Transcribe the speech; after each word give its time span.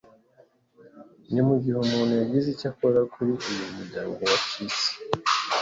Ni 1.31 1.41
mugihe 1.47 1.77
umuntu 1.85 2.13
yagize 2.21 2.47
icyo 2.53 2.67
akora 2.71 2.99
kuri 3.13 3.29
uyu 3.51 3.65
muryango 3.77 4.19
wacitse. 4.31 4.87